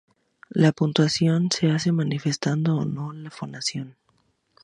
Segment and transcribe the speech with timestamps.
[0.49, 3.97] La puntuación se hace manifestando o no la fonación.